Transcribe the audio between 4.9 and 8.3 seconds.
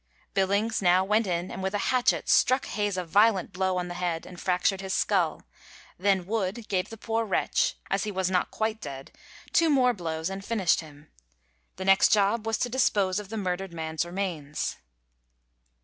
skull; then Wood gave the poor wretch, as he was